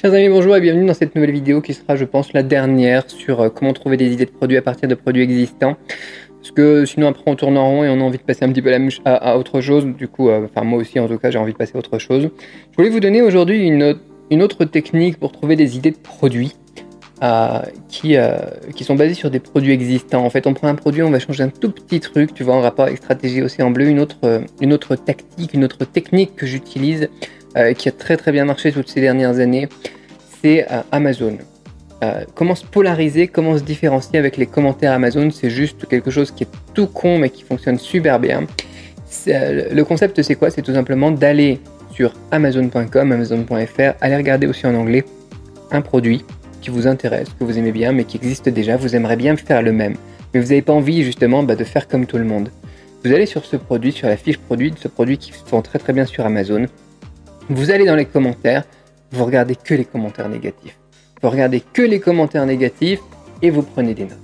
[0.00, 3.10] Chers amis, bonjour et bienvenue dans cette nouvelle vidéo qui sera, je pense, la dernière
[3.10, 5.76] sur euh, comment trouver des idées de produits à partir de produits existants.
[6.38, 8.52] Parce que sinon, après, on tourne en rond et on a envie de passer un
[8.52, 9.86] petit peu mouche à, autre chose.
[9.86, 11.98] Du coup, euh, enfin, moi aussi, en tout cas, j'ai envie de passer à autre
[11.98, 12.30] chose.
[12.70, 16.54] Je voulais vous donner aujourd'hui une, autre technique pour trouver des idées de produits
[17.24, 17.58] euh,
[17.88, 18.14] qui,
[18.76, 20.24] qui sont basées sur des produits existants.
[20.24, 22.54] En fait, on prend un produit, on va changer un tout petit truc, tu vois,
[22.54, 26.46] en rapport avec stratégie en Bleu, une autre, une autre tactique, une autre technique que
[26.46, 27.08] j'utilise
[27.56, 29.68] euh, qui a très très bien marché toutes ces dernières années,
[30.42, 31.38] c'est euh, Amazon.
[32.04, 36.30] Euh, comment se polariser, comment se différencier avec les commentaires Amazon, c'est juste quelque chose
[36.30, 38.46] qui est tout con mais qui fonctionne super bien.
[39.26, 40.50] Le concept c'est quoi?
[40.50, 45.04] C'est tout simplement d'aller sur amazon.com, amazon.fr, aller regarder aussi en anglais
[45.72, 46.24] un produit
[46.60, 49.62] qui vous intéresse, que vous aimez bien mais qui existe déjà, vous aimeriez bien faire
[49.62, 49.96] le même.
[50.32, 52.50] Mais vous n'avez pas envie justement bah, de faire comme tout le monde.
[53.04, 55.62] Vous allez sur ce produit, sur la fiche produit de ce produit qui se vend
[55.62, 56.66] très très bien sur Amazon.
[57.50, 58.64] Vous allez dans les commentaires,
[59.10, 60.78] vous regardez que les commentaires négatifs.
[61.22, 63.00] Vous regardez que les commentaires négatifs
[63.40, 64.18] et vous prenez des notes.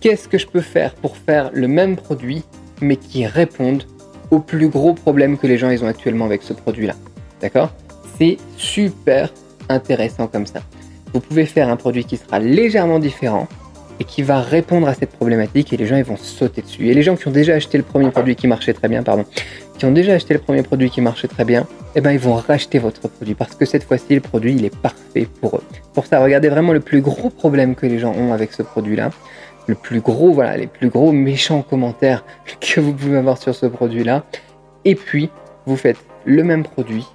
[0.00, 2.42] Qu'est-ce que je peux faire pour faire le même produit
[2.80, 3.84] mais qui réponde
[4.32, 6.94] aux plus gros problèmes que les gens ils ont actuellement avec ce produit-là?
[7.40, 7.72] D'accord?
[8.18, 9.32] C'est super
[9.68, 10.60] intéressant comme ça.
[11.14, 13.46] Vous pouvez faire un produit qui sera légèrement différent
[14.00, 16.88] et qui va répondre à cette problématique et les gens vont sauter dessus.
[16.88, 19.24] Et les gens qui ont déjà acheté le premier produit qui marchait très bien, pardon,
[19.80, 22.34] qui ont déjà acheté le premier produit qui marchait très bien, eh ben, ils vont
[22.34, 25.62] racheter votre produit parce que cette fois-ci, le produit, il est parfait pour eux.
[25.94, 29.08] Pour ça, regardez vraiment le plus gros problème que les gens ont avec ce produit-là.
[29.68, 32.26] Le plus gros, voilà, les plus gros méchants commentaires
[32.60, 34.24] que vous pouvez avoir sur ce produit-là.
[34.84, 35.30] Et puis,
[35.64, 37.06] vous faites le même produit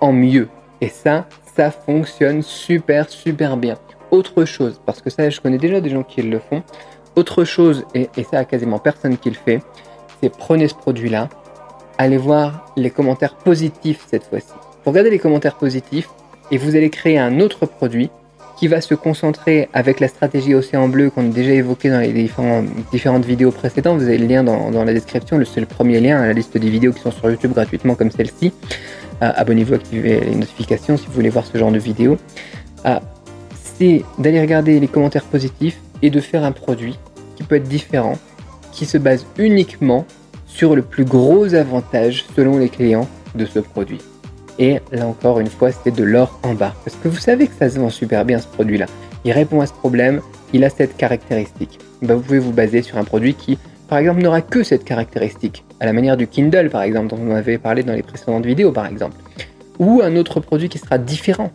[0.00, 0.48] en mieux.
[0.80, 3.74] Et ça, ça fonctionne super, super bien.
[4.10, 6.62] Autre chose, parce que ça, je connais déjà des gens qui le font.
[7.16, 9.60] Autre chose, et, et ça, a quasiment personne qui le fait,
[10.22, 11.28] c'est prenez ce produit-là,
[11.98, 14.52] allez voir les commentaires positifs cette fois-ci.
[14.84, 16.08] Regardez les commentaires positifs
[16.50, 18.10] et vous allez créer un autre produit
[18.56, 22.12] qui va se concentrer avec la stratégie Océan Bleu qu'on a déjà évoqué dans les
[22.12, 23.98] différentes vidéos précédentes.
[23.98, 26.70] Vous avez le lien dans, la description, c'est le premier lien à la liste des
[26.70, 28.52] vidéos qui sont sur YouTube gratuitement comme celle-ci.
[29.22, 32.16] Euh, abonnez-vous, activez les notifications si vous voulez voir ce genre de vidéos.
[32.86, 33.00] Euh,
[33.76, 36.98] c'est d'aller regarder les commentaires positifs et de faire un produit
[37.36, 38.18] qui peut être différent,
[38.70, 40.06] qui se base uniquement
[40.54, 43.98] sur le plus gros avantage selon les clients de ce produit.
[44.60, 46.72] Et là encore une fois, c'est de l'or en bas.
[46.84, 48.86] Parce que vous savez que ça se vend super bien ce produit-là.
[49.24, 50.20] Il répond à ce problème,
[50.52, 51.80] il a cette caractéristique.
[52.02, 55.64] Ben, vous pouvez vous baser sur un produit qui, par exemple, n'aura que cette caractéristique.
[55.80, 58.70] À la manière du Kindle, par exemple, dont on avait parlé dans les précédentes vidéos,
[58.70, 59.16] par exemple.
[59.80, 61.50] Ou un autre produit qui sera différent.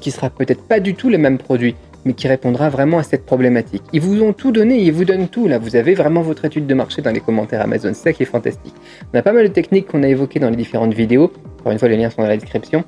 [0.00, 1.74] Qui sera peut-être pas du tout le même produit,
[2.08, 3.82] mais qui répondra vraiment à cette problématique.
[3.92, 5.46] Ils vous ont tout donné, ils vous donnent tout.
[5.46, 7.90] Là, vous avez vraiment votre étude de marché dans les commentaires Amazon.
[7.92, 8.72] C'est ça qui est fantastique.
[9.12, 11.30] On a pas mal de techniques qu'on a évoquées dans les différentes vidéos.
[11.60, 12.82] Encore une fois, les liens sont dans la description.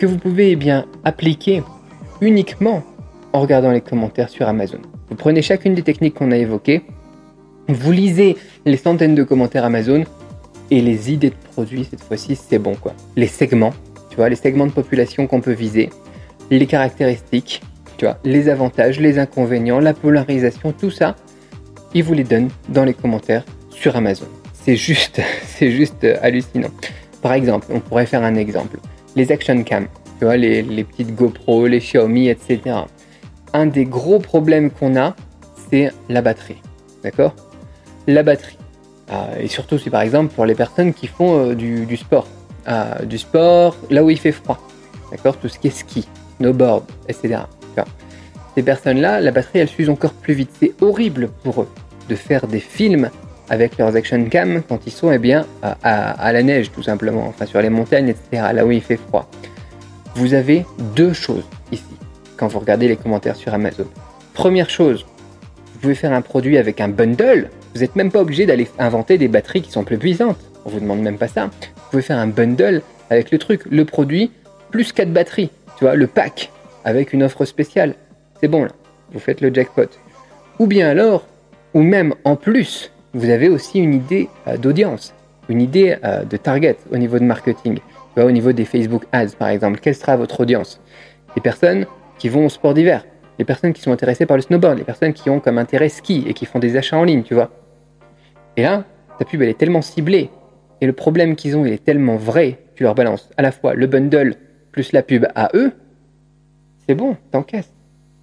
[0.00, 1.62] Que vous pouvez eh bien appliquer
[2.20, 2.82] uniquement
[3.32, 4.80] en regardant les commentaires sur Amazon.
[5.08, 6.82] Vous prenez chacune des techniques qu'on a évoquées,
[7.68, 8.36] vous lisez
[8.66, 10.02] les centaines de commentaires Amazon
[10.72, 12.92] et les idées de produits, cette fois-ci, c'est bon quoi.
[13.14, 13.72] Les segments,
[14.10, 15.90] tu vois, les segments de population qu'on peut viser,
[16.50, 17.62] les caractéristiques,
[17.96, 21.16] tu vois, les avantages, les inconvénients, la polarisation, tout ça,
[21.94, 24.26] ils vous les donnent dans les commentaires sur Amazon.
[24.52, 26.70] C'est juste, c'est juste hallucinant.
[27.22, 28.78] Par exemple, on pourrait faire un exemple.
[29.16, 29.86] Les action cam,
[30.18, 32.60] tu vois, les, les petites GoPro, les Xiaomi, etc.
[33.52, 35.14] Un des gros problèmes qu'on a,
[35.70, 36.60] c'est la batterie.
[37.02, 37.34] D'accord?
[38.06, 38.58] La batterie.
[39.10, 42.26] Euh, et surtout, c'est par exemple pour les personnes qui font euh, du, sport.
[42.68, 44.58] Euh, du sport là où il fait froid.
[45.10, 45.36] D'accord?
[45.36, 47.42] Tout ce qui est ski, snowboard, etc.
[48.54, 50.50] Ces personnes-là, la batterie, elle s'use encore plus vite.
[50.60, 51.68] C'est horrible pour eux
[52.08, 53.10] de faire des films
[53.48, 57.46] avec leurs action cam quand ils sont eh bien, à, la neige, tout simplement, enfin
[57.46, 59.28] sur les montagnes, etc., là où il fait froid.
[60.14, 60.64] Vous avez
[60.94, 61.84] deux choses ici
[62.36, 63.86] quand vous regardez les commentaires sur Amazon.
[64.32, 65.04] Première chose,
[65.74, 67.50] vous pouvez faire un produit avec un bundle.
[67.74, 70.38] Vous n'êtes même pas obligé d'aller inventer des batteries qui sont plus puissantes.
[70.64, 71.46] On vous demande même pas ça.
[71.46, 74.30] Vous pouvez faire un bundle avec le truc, le produit,
[74.70, 75.50] plus 4 batteries.
[75.76, 76.50] Tu vois, le pack
[76.84, 77.94] avec une offre spéciale.
[78.40, 78.70] C'est bon là,
[79.12, 79.88] vous faites le jackpot.
[80.58, 81.26] Ou bien alors,
[81.72, 85.14] ou même en plus, vous avez aussi une idée euh, d'audience,
[85.48, 87.78] une idée euh, de target au niveau de marketing.
[88.16, 90.80] au niveau des Facebook Ads par exemple, quelle sera votre audience?
[91.34, 91.86] Les personnes
[92.18, 93.04] qui vont au sport d'hiver,
[93.38, 96.24] les personnes qui sont intéressées par le snowboard, les personnes qui ont comme intérêt ski
[96.28, 97.50] et qui font des achats en ligne, tu vois.
[98.56, 98.84] Et là,
[99.18, 100.30] ta pub elle est tellement ciblée
[100.80, 103.74] et le problème qu'ils ont il est tellement vrai, tu leur balances à la fois
[103.74, 104.36] le bundle
[104.70, 105.72] plus la pub à eux,
[106.86, 107.72] c'est bon, t'encaisses.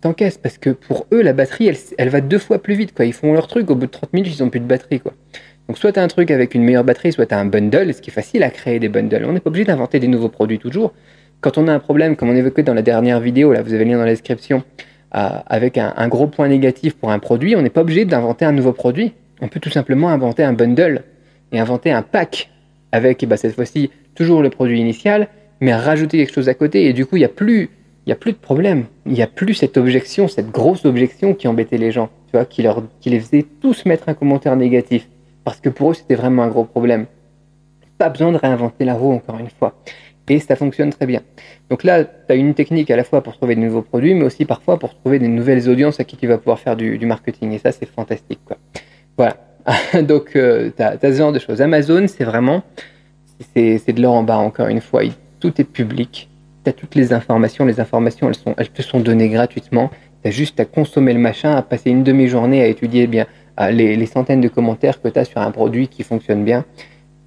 [0.01, 2.93] T'encaisses parce que pour eux, la batterie, elle, va deux fois plus vite.
[2.93, 3.05] Quoi.
[3.05, 4.99] Ils font leur truc, au bout de 30 minutes, ils ont plus de batterie.
[4.99, 5.13] Quoi.
[5.67, 8.09] Donc soit t'as un truc avec une meilleure batterie, soit t'as un bundle, ce qui
[8.09, 9.25] est facile à créer des bundles.
[9.27, 10.93] On n'est pas obligé d'inventer des nouveaux produits toujours.
[11.39, 13.85] Quand on a un problème, comme on évoquait dans la dernière vidéo, là vous avez
[13.85, 14.63] le lien dans la description,
[15.15, 18.51] euh, avec un, gros point négatif pour un produit, on n'est pas obligé d'inventer un
[18.51, 19.13] nouveau produit.
[19.41, 21.03] On peut tout simplement inventer un bundle
[21.51, 22.49] et inventer un pack
[22.91, 25.27] avec bah, cette fois-ci toujours le produit initial,
[25.59, 26.85] mais rajouter quelque chose à côté.
[26.85, 27.69] Et du coup, il n'y a plus,
[28.05, 28.85] il y a plus de problème.
[29.05, 32.45] Il n'y a plus cette objection, cette grosse objection qui embêtait les gens, tu vois,
[32.45, 32.63] qui,
[33.09, 35.07] les faisait tous mettre un commentaire négatif.
[35.43, 37.05] Parce que pour eux, c'était vraiment un gros problème.
[37.97, 39.75] Pas besoin de réinventer la roue encore une fois.
[40.29, 41.21] Et ça fonctionne très bien.
[41.69, 44.23] Donc là, tu as une technique à la fois pour trouver de nouveaux produits, mais
[44.23, 47.05] aussi parfois pour trouver des nouvelles audiences à qui tu vas pouvoir faire du, du
[47.05, 47.51] marketing.
[47.51, 48.39] Et ça, c'est fantastique.
[48.45, 48.57] Quoi.
[49.17, 49.37] Voilà.
[50.03, 51.61] Donc, euh, tu as, ce genre de choses.
[51.61, 52.63] Amazon, c'est vraiment,
[53.53, 55.01] c'est de l'or en bas, encore une fois.
[55.39, 56.30] tout est public.
[56.63, 57.65] Tu toutes les informations.
[57.65, 59.89] Les informations, elles, te sont données gratuitement.
[60.23, 63.25] Tu juste à consommer le machin, à passer une demi-journée à étudier bien
[63.71, 66.65] les, centaines de commentaires que tu sur un produit qui fonctionne bien.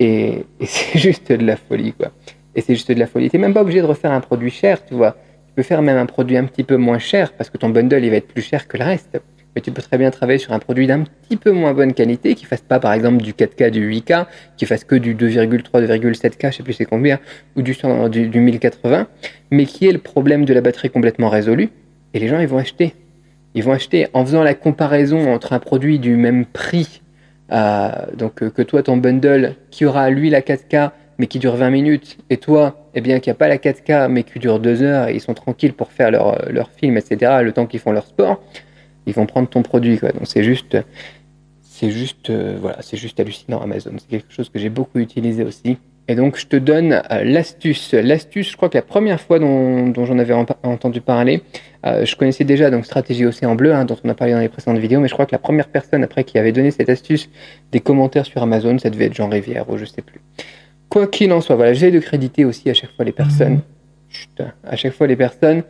[0.00, 2.10] Et, et c'est juste de la folie, quoi.
[2.54, 3.30] Et c'est juste de la folie.
[3.30, 5.16] Tu même pas obligé de refaire un produit cher, tu vois.
[5.46, 8.04] Tu peux faire même un produit un petit peu moins cher parce que ton bundle,
[8.04, 9.20] il va être plus cher que le reste
[9.54, 12.34] mais tu peux très bien travailler sur un produit d'un petit peu moins bonne qualité,
[12.34, 16.50] qui fasse pas par exemple du 4K, du 8K, qui fasse que du 2,3, 2,7K,
[16.50, 17.20] je sais plus c'est combien,
[17.56, 17.76] ou du,
[18.10, 19.06] du, du 1080,
[19.50, 21.70] mais qui ait le problème de la batterie complètement résolu,
[22.14, 22.94] et les gens ils vont acheter.
[23.54, 27.02] Ils vont acheter en faisant la comparaison entre un produit du même prix,
[27.52, 31.54] euh, donc euh, que toi ton bundle, qui aura lui la 4K, mais qui dure
[31.54, 34.82] 20 minutes, et toi, eh bien, qui a pas la 4K, mais qui dure 2
[34.82, 37.92] heures, et ils sont tranquilles pour faire leur, leur film, etc., le temps qu'ils font
[37.92, 38.42] leur sport,
[39.06, 39.98] ils vont prendre ton produit.
[39.98, 40.12] Quoi.
[40.12, 40.76] Donc c'est juste,
[41.62, 43.92] c'est juste, euh, voilà, c'est juste hallucinant Amazon.
[43.98, 45.78] C'est quelque chose que j'ai beaucoup utilisé aussi.
[46.06, 47.92] Et donc je te donne euh, l'astuce.
[47.92, 51.42] L'astuce, je crois que la première fois dont, dont j'en avais entendu parler,
[51.86, 54.48] euh, je connaissais déjà donc stratégie océan bleu, hein, dont on a parlé dans les
[54.48, 57.30] précédentes vidéos, mais je crois que la première personne après qui avait donné cette astuce
[57.72, 60.20] des commentaires sur Amazon, ça devait être Jean Rivière ou je sais plus.
[60.90, 63.60] Quoi qu'il en soit, voilà, j'ai de créditer aussi à chaque fois les personnes.
[64.08, 65.64] Chut, à chaque fois les personnes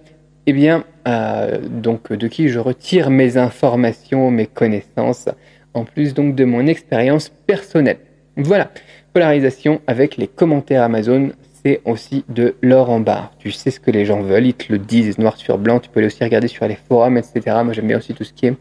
[0.46, 5.29] eh bien, euh, donc de qui je retire mes informations, mes connaissances,
[5.73, 7.99] en plus donc de mon expérience personnelle.
[8.37, 8.70] Voilà,
[9.12, 11.31] polarisation avec les commentaires Amazon,
[11.64, 13.32] c'est aussi de l'or en barre.
[13.38, 15.88] Tu sais ce que les gens veulent, ils te le disent noir sur blanc, tu
[15.88, 17.40] peux aussi regarder sur les forums, etc.
[17.64, 18.55] Moi j'aime bien aussi tout ce qui est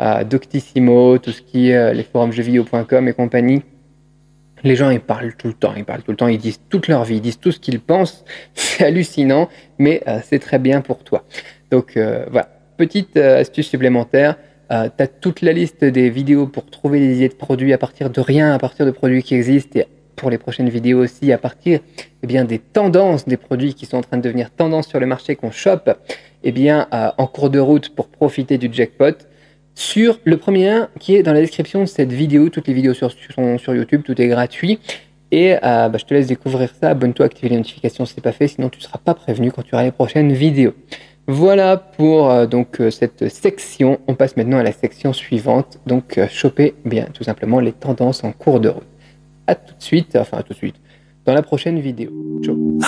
[0.00, 3.62] euh, Doctissimo, tout ce qui est euh, les forums jeuxvideo.com et compagnie.
[4.64, 6.88] Les gens, ils parlent tout le temps, ils parlent tout le temps, ils disent toute
[6.88, 8.24] leur vie, ils disent tout ce qu'ils pensent.
[8.54, 11.24] C'est hallucinant, mais euh, c'est très bien pour toi.
[11.70, 14.36] Donc euh, voilà, petite euh, astuce supplémentaire.
[14.70, 18.10] tu as toute la liste des vidéos pour trouver des idées de produits à partir
[18.10, 21.38] de rien, à partir de produits qui existent et pour les prochaines vidéos aussi à
[21.38, 21.80] partir
[22.22, 25.06] eh bien, des tendances des produits qui sont en train de devenir tendance sur le
[25.06, 25.90] marché qu'on chope
[26.42, 29.16] eh bien, en cours de route pour profiter du jackpot
[29.78, 32.48] sur le premier lien qui est dans la description de cette vidéo.
[32.48, 34.80] Toutes les vidéos sont sur YouTube, tout est gratuit.
[35.30, 36.90] Et euh, bah, je te laisse découvrir ça.
[36.90, 39.52] Abonne-toi, active les notifications si ce n'est pas fait, sinon tu ne seras pas prévenu
[39.52, 40.74] quand tu auras les prochaines vidéos.
[41.28, 44.00] Voilà pour euh, donc euh, cette section.
[44.08, 45.78] On passe maintenant à la section suivante.
[45.86, 48.82] Donc choper bien tout simplement les tendances en cours de route.
[49.46, 50.76] À tout de suite, enfin à tout de suite,
[51.24, 52.10] dans la prochaine vidéo.
[52.42, 52.80] Ciao.